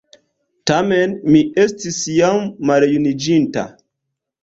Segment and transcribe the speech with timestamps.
[0.71, 3.71] Tamen mi estis jam maljuniĝinta.